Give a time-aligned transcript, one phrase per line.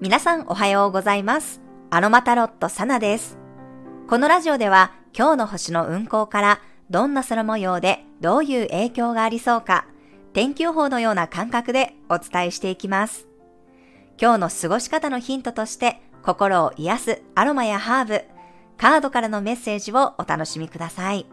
[0.00, 1.60] 皆さんおはようございます。
[1.90, 3.36] アロマタロットサナです。
[4.06, 9.86] このラジオでは今日の星の運行からどんな空模様でどういう影響がありそうか、
[10.34, 13.26] 天気予報のような感覚でお伝えしていきます。
[14.22, 18.24] 今日の過ごし方のヒントとして心を癒すアロマやハーブ、
[18.76, 21.26] カードからのメッセージをお楽しみください。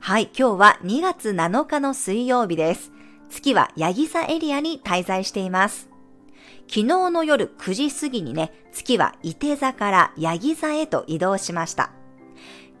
[0.00, 2.90] はい、今日は2月7日の水曜日です。
[3.30, 5.87] 月はヤギ座エリアに滞在しています。
[6.68, 11.92] 昨日の夜9時過ぎにね、月は伊手座からヤギ座へと移動しました。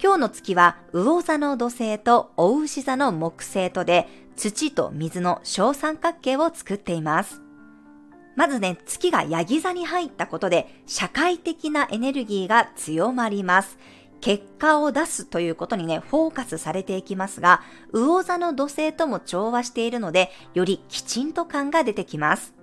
[0.00, 7.40] 今日の月は魚座の土星とお牛座の木星とで土と水の小三角形を作っています。
[8.36, 13.78] まずね、月がヤギ座に入ったことで社会的なエネルギーが強まります。
[14.20, 22.57] 結果を出すということにね、フォーカスされていきますが、魚座の土星とも調和しているので、よりきちんと感が出てきます。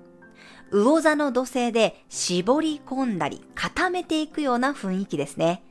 [0.72, 5.64] 魚座の土星で絞り込んだり固めていくような雰囲気ですね。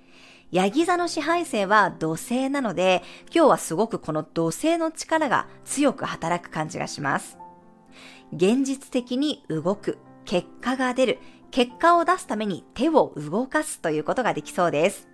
[0.51, 3.03] ヤギ座の支配性は土星なので、
[3.35, 7.39] 今日はすごくこの土星の力が強く働く感じがします。
[8.33, 11.19] 現実的に動く、結果が出る、
[11.51, 15.09] 結果を出すために手を動かすということができそうです。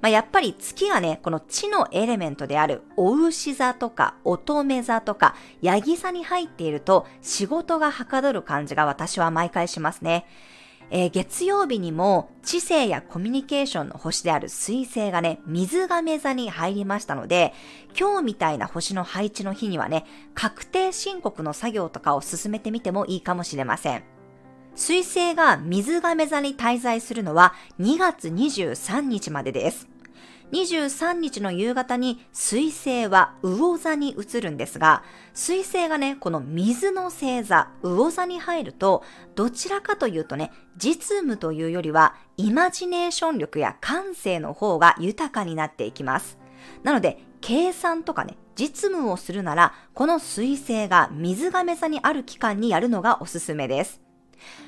[0.00, 10.26] まあ、やっぱり月がね、この地のエレメントである、お牛座とか乙女座とか、ヤギ座に入っていると、仕事がはかどる感じが私は毎回しますね。
[10.90, 17.52] えー、月曜日にも知性やコミュニケーションの星である水星がね、水亀座に入りましたので、
[17.98, 24.17] 今日みたいな星の配置の日にはね、確定申告の作業とかを進めてみてもいいかもしれません。
[24.78, 29.88] 水星が水亀座に滞在するのは2月23日までです。
[30.52, 35.02] 23日の夕方に水星は魚座に移るんですが、
[35.34, 39.02] 水星がね、この水の星座、魚座に入ると、
[39.34, 46.38] どちらかというとね、実務というよりは、イマジネーション力や感性の方が豊かになっていきます。
[46.84, 54.07] なので、計算とかね、実務をするなら、この水星が水亀座にある期間にやるのがおすすめです。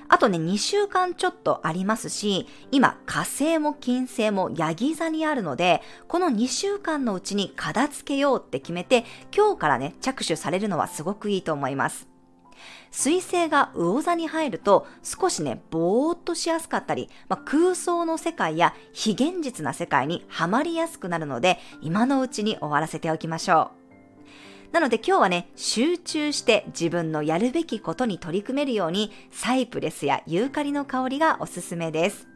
[0.09, 9.05] あとね、2週間ちょっとありますし、今、火星も金星もヤギ座にあるので、この2週間のうちに片付けようって決めて、
[9.35, 12.11] 今日からね、着手されるのはすごくいいと思います。
[12.91, 23.80] 水星が魚座に入ると少しね、ぼーっとしやすかったり、まあ、空想の世界や非現実な世界にはまりやすくなるので、今のうちに終わらせておきましょう。
[24.73, 32.29] なので今日はね、集中して自分のやるべきことに取り組めるように、サイプレスやユーカリの香りがおすすめです。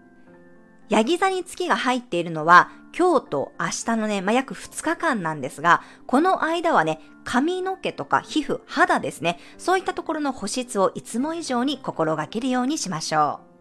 [0.88, 13.54] ヤギ座に月が入っているのは、今日と明日のね、まあ、約2日間なんですが、この間はね、髪の毛とか皮膚、肌ですね、そういったところの保湿をいつも以上に心がけるようにしましょう。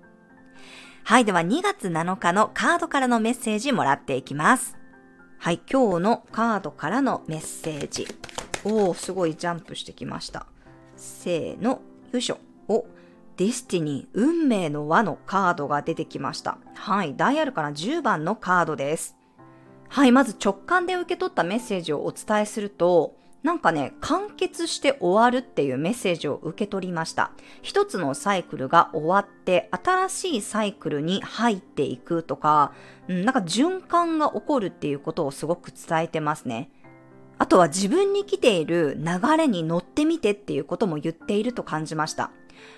[1.05, 4.77] はい、では2月7日のカードからのメッセージもらっていきます。
[5.37, 8.07] はい、今日のカードからのメッセージ。
[8.65, 10.45] おー、すごいジャンプしてきました。
[10.95, 11.81] せーの、
[12.11, 12.37] よいしょ。
[12.67, 12.85] お、
[13.37, 16.57] ディスティニー、運命の輪のカードが出てきました。
[16.75, 19.15] はい、大アルカナ10番のカードです。
[19.89, 27.31] はい、まず直感で受け取ったメッセージをお伝えすると、なんかね、完結して終わるっていうメッセージを受け取りました。
[27.61, 32.71] 一つのサイクルが終わって、新しいサイクルに入っていくとか、
[33.09, 36.71] なんか循環が起こるっていうことをすごく伝えてますね。
[37.37, 42.31] あとは自分に来ている流れに乗ってみてっていうことも言っていると感じました。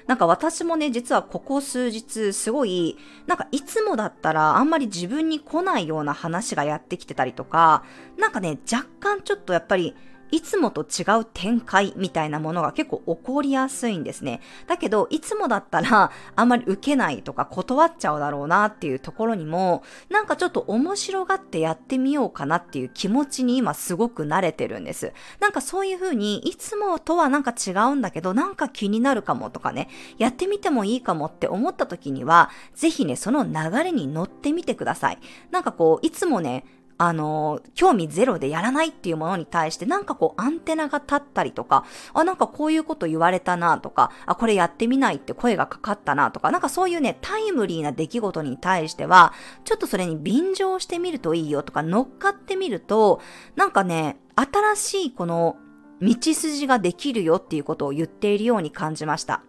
[0.08, 7.84] なんか私もね、実はここ数日すごい、なんかいつもだったらあんまり自分に来ないような話がやってきてたりとか、
[8.18, 9.96] なんかね、若干ちょっとやっぱり
[10.32, 14.42] いつもと違う展開みたいなものが結構起こりやすいんですね。
[14.68, 25.14] だけど、いつもだったらあんまり受けないとか断っちゃうだろうなっていうところにも、なんかちょっと面白がってやってみようかなっていう気持ちに今すごく慣れてるんです。
[25.40, 35.20] なんかそういうふうに、いつもとはなんか違うんだけど、なんか気になるかもとかね、やってみてもいいかもって思った時には、ぜひね、その流れに乗ってみてください。
[35.52, 36.66] なんかこう、いつもね、
[36.98, 49.34] あの、興味ゼロでやらないっていうものに対してなんかこうアンテナが立ったりとか、あ、なんかこういうこと言われたなとか、あ、これやってみないって声がかかったなとか、なんかそういうね、タイムリーな出来事に対しては、
[49.66, 53.20] ちょっとそれに便乗してみるといいよとか、乗っかってみると、
[53.56, 55.58] なんかね、新しいこの
[56.02, 59.42] 道筋ができるよっていうことを言っているように感じました。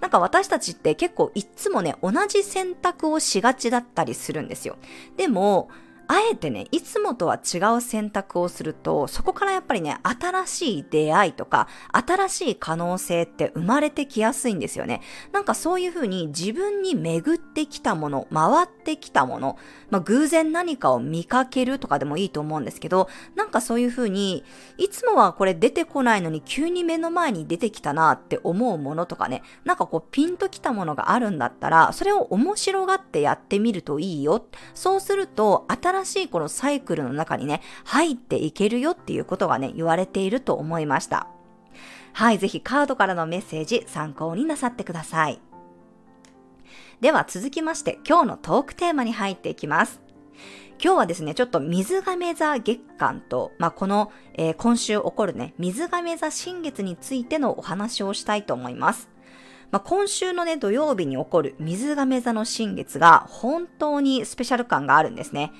[0.00, 4.76] なんか私たちって結構いつもね、同じ選択をしがちだったりするんですよ。
[5.16, 5.68] でも、
[6.12, 15.02] あえてね、いつもとは違う選択をすると、そこからやっぱりね、新しい出会いとか、新しい可能性って生まれてきやすいんですよね。
[15.30, 19.56] なんかそういうふうに自分に巡ってきたもの、回ってきたもの、
[19.90, 24.42] まあ、偶然何かを見かけるとかでもいいと思うんですけど、なんかそういうふうに、
[24.78, 34.44] いつもはこれ出てこないのに急に目の前に出てきたなって思うものとかね、なんかこうピンときたものがあるんだったら、それを面白がってやってみるといいよ。
[34.74, 35.66] そうすると、
[36.04, 41.26] 新しいこのサイクルの中にね、入っていけるよっていうことがね、言われていると思いました。
[42.12, 45.40] はい、ぜひカードからのメッセージ参考になさってください。
[47.00, 50.00] では続きまして今日のトークテーマに入っていきます。
[50.82, 59.10] 今日はですね、ちょっと水亀座月間と、まあ、この、えー、今週起こるね、水亀座新月についてのお話をしたいと思います。
[59.70, 65.52] まあ、今週のね、土曜日に起こる水亀座の新月が本当にスペシャル感があるんですね。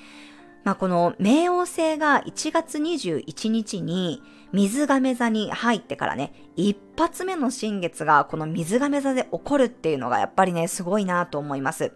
[0.63, 4.21] まあ、この冥王星が1月21日に
[4.51, 11.93] 水亀座に入ってからね、一発目の新月がこの水亀座で起こるっていうのがやっぱりね、すごいなと思います。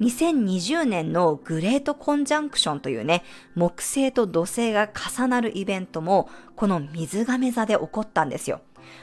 [0.00, 3.22] 2020年のグレートコンジャンクションというね、
[3.54, 8.62] 木星と土星が重なるイベントも、この水亀座で起こったんですよ。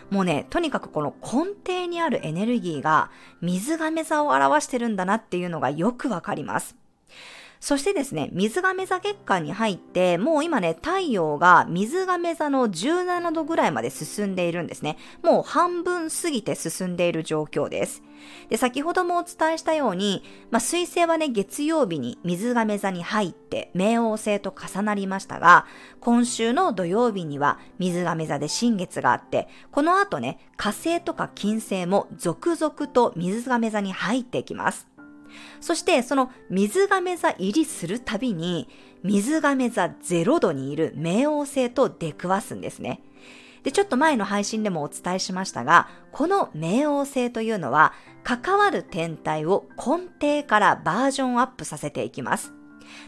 [0.09, 3.11] もうね、とにかくこの根底にあるエネルギーが
[3.41, 6.75] 水亀座を表してるんだなっていうのがよくわかります。
[7.59, 14.97] そしてですね、水亀座月間に入って、もう今ね、太陽が水亀座の17度ぐらいまで進んでいるんですね。
[15.23, 18.03] もう半分過ぎて進んでいる状況です。
[18.49, 25.65] で、先ほどもお伝えしたように、まあ、水星はね、月曜日に水亀座に入って、冥王星と重なりましたが、
[25.99, 34.87] 今週の土曜日には水亀座で新月があって、この後ね、火星とか金星も続々と水亀座に入っていきます。
[35.59, 38.69] そしてその水亀座入りするたびに
[39.03, 43.01] 水亀座0度にいる冥王星と出くわすんですね。
[43.63, 47.93] で、ちょっと前の配信でもお伝えしましたが、この冥王星というのは
[48.23, 52.53] 関わる天体を根底からバージョンアップさせていきます。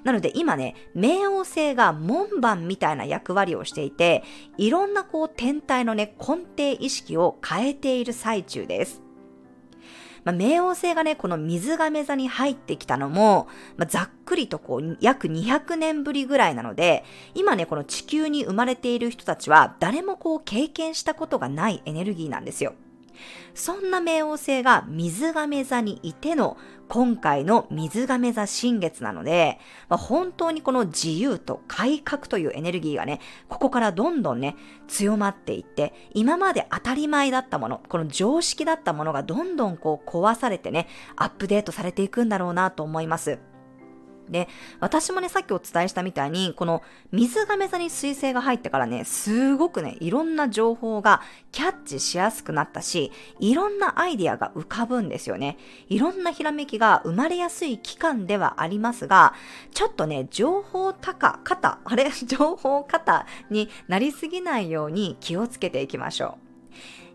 [0.04, 4.24] なので今ね、冥王星が門番みたいな役割をしていて、
[4.58, 9.02] いろんなこう天体のね、根底意識を変えている最中です。
[10.30, 13.48] まあ、冥王星がね、この水亀座に入ってきたのも、
[13.78, 17.04] まあ、ざっくりとこう、約200年ぶりぐらいなので、
[17.34, 22.74] 今ね、この地球に生まれている人たちは、誰もこう経験したことがないエネルギーなんですよ。
[23.54, 26.58] そんな冥王星が水亀座にいての
[26.88, 34.56] 今回の水亀座新月なので、まあ、本当にこの自由と改革というエネルギーがね、ここからどんどんね、
[34.88, 43.38] 強まっていって、今まで当たり前だったもの、この常識だったものがどんどんこう壊されてね、アップデートされていくんだろうなと思います。
[44.30, 44.48] で、
[44.80, 46.82] 私もね、さっきお伝えしたみたいに、この
[47.12, 51.22] 水亀座に水星が入ってからね、すごくね、いろんな情報が
[51.52, 55.58] キャッチしやすくなったし、いろんなアイディアが浮かぶんですよね。
[55.88, 59.34] いろんなひらめきが生まれやすい期間ではありますが、
[59.74, 62.10] ちょっとね、情報高、型、あれ？
[62.26, 66.50] 情報型になりすぎないように気をつけていきましょう。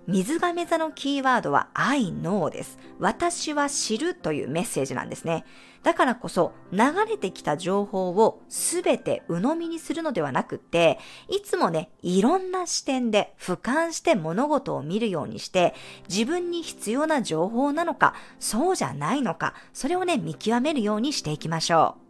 [0.06, 2.78] 水亀座のキーワードは I know です。
[2.98, 5.44] 私は知るというメッセージなんですね。
[5.82, 6.78] だからこそ流
[7.08, 10.98] れてきた情報をすべて鵜呑みにするのではなくって、
[11.28, 15.74] いつもね、いろんな視点で俯瞰して物事を見るようにして、
[16.08, 22.03] 自分に必要な情報なのか、そうじゃないのか、それをね、見極めるようにしていきましょう。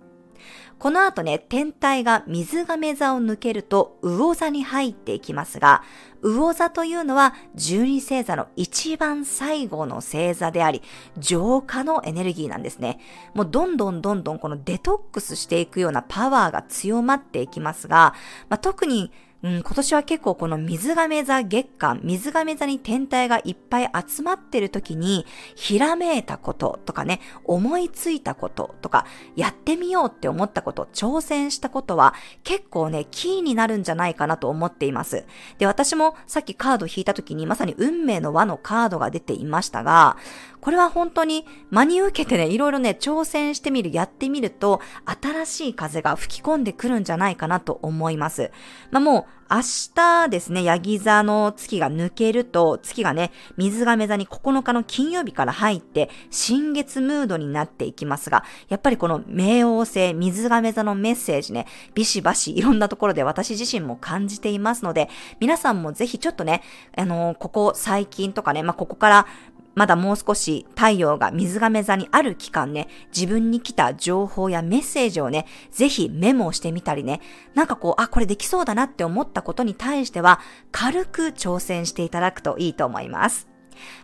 [0.78, 5.82] この後ね、天体が水亀座を抜けると魚座に入っていきますが、
[6.22, 10.82] 魚座というのは十二星座の一番最後の星座であり、
[11.16, 13.00] 浄化のエネルギーなんですね。
[13.34, 18.14] もうどんどんどんどんこのデトックスしていくようなパワーが強まっていきますが、
[18.48, 19.12] まあ、特に
[19.44, 29.04] うん、今年は結構この水亀座月間、水亀座に天体がいっぱい集まってる時に、ひらめいたこととかね、思いついたこととか、
[29.36, 35.26] やってみようって思ったこと、挑戦したことは、結構ね、キーになるんじゃないかなと思っています。
[35.58, 40.16] で、私もさっきカード引いた時にまさに運命の輪のカードが出ていましたが、
[40.62, 48.50] これは本当に真に受けてね、いろいろね、挑戦してみる、やってみると、新しい風が吹き込んでくるんじゃないかなと思います。
[48.90, 49.60] まあもう、明
[49.94, 65.10] 日ですね、ヤギ座の月が抜けると、月がね、水亀座に9日の金曜日から入って、新月ムードになっていきますが、やっぱりこの冥王星、水亀座のメッセージね、ビシバシいろんなところで私自身も感じていますので、
[65.40, 66.62] 皆さんもぜひちょっとね、
[66.96, 69.26] あのー、ここ最近とかね、まあ、ここから
[69.74, 77.20] まだもう少し太陽が水亀座にある期間ね、自分に来た情報やメッセージをね、ぜひメモしてみたりね、
[77.54, 80.40] なんかこう、あ、これできそうだなって思ったことに対しては、
[80.72, 83.48] 軽く挑戦していただくといいと思います。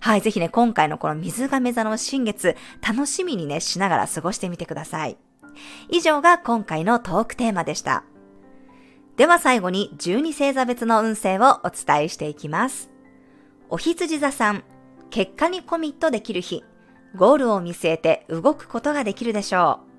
[0.01, 5.17] はい、ぜひね、今回のこの水亀座の新月、楽しみにね、しながら過ごしてみてください。
[5.89, 8.05] 以上が今回のトークテーマでした。
[9.17, 12.91] では最後に12星座別の運勢をお伝えしていきます。
[13.69, 14.65] お羊座さん、
[15.11, 16.65] 結果にコミットできる日、
[17.17, 19.91] ゴールを見据えて動くことができるでしょう。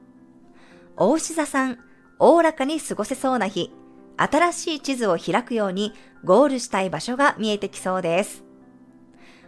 [0.95, 1.79] 大牛座さん、
[2.19, 3.71] おおらかに過ごせそうな日、
[4.15, 8.43] 新しい地図を開くようにゴールしたい場所が見えてきそうです。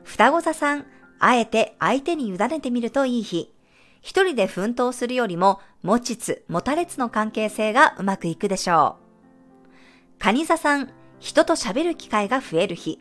[0.04, 0.86] 双子座さん、
[1.20, 3.54] あえて相手に委ねてみるといい日。
[4.02, 10.20] 一人で奮闘するよりも、持ちつ、持たれつの関係性がうまくいくでしょう。
[10.20, 10.90] 蟹座さん、
[11.20, 13.00] 人と喋る機会が増える日。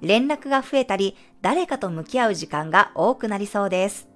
[0.00, 4.08] 連絡が増えたり、誰かと向き合う時間が多くなりそうです。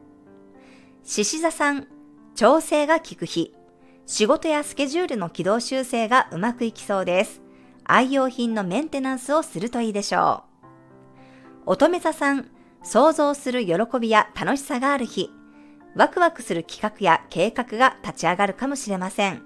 [1.03, 1.89] 獅子座さん、
[2.35, 3.55] 調整が効く日。
[4.07, 7.43] 仕事やスケジュールの軌道修正がうまくいきそうです。
[7.85, 10.45] 愛用品のメンテナンスをするといいでしょ
[11.67, 11.71] う。
[11.73, 12.51] 乙女座さん、
[12.83, 15.31] 想像する喜びや楽しさがある日。
[15.95, 19.43] ワクワクする企画や計画が立ち上がるかもしれません。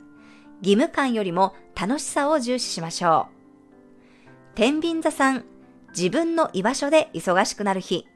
[0.61, 4.57] 義務感よりも楽しさを重視しましょう。
[4.57, 5.45] 天秤座さん、
[5.97, 8.07] 自分の居場所で忙しくなる日。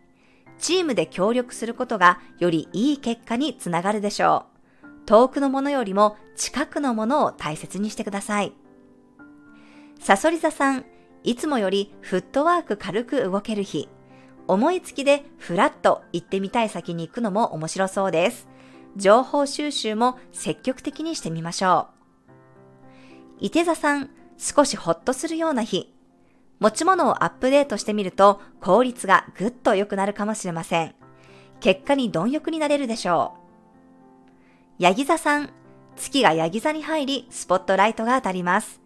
[0.58, 4.46] チームで協力することがよりいい結果につながるでしょ
[4.84, 5.06] う。
[5.06, 8.52] 遠くのものよりも近くのものを大切にしてください。
[10.00, 10.84] サソリ座さん、
[11.24, 13.88] いつもよりフットワーク軽く動ける日。
[14.48, 18.48] 思いつきでふらっと行ってみたい先に行くのも面白そうです。
[18.96, 21.88] 情報収集も積極的にしてみましょ
[23.40, 23.46] う。
[23.46, 25.94] 伊手座さん、少しほっとするような日。
[26.62, 30.95] 持ち物をアップデートしてみると効率がぐっと良くなるかもしれません。
[31.59, 33.35] 結果に貪欲になれるでしょ
[34.78, 34.83] う。
[34.85, 35.50] ヤギ座さん、
[35.97, 38.81] 月がヤギ座に入りスポットライトが当たります。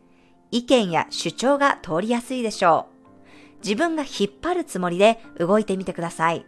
[0.50, 3.58] 意見や主張が通りやすいでしょう。
[3.62, 6.46] 自分が引っ張るつもりで動いてみてください。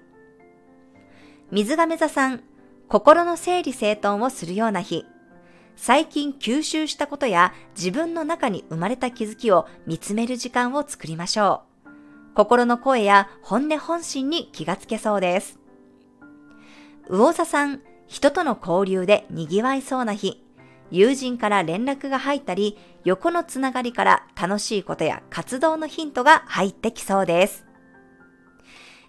[1.50, 2.42] 水亀座さん、
[2.88, 5.04] 心の整理整頓をするような日。
[5.80, 12.34] 最近吸収したことや自分の中に生まれた気づきを見つめる時間を作りましょう。
[12.34, 15.60] 心の声や本音本心に気がつけそうです。
[17.08, 20.44] 魚座さん、人との交流で賑わいそうな日。
[20.90, 27.64] 友人から連絡が入ったり、横のつながりから楽しいことや活動のヒントが入ってきそうです。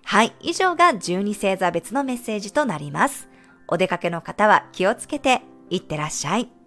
[0.05, 3.27] はい、以上が12星座別のメッセージとなります。
[3.67, 6.58] お出かけの方は気をつけていってらっしゃい。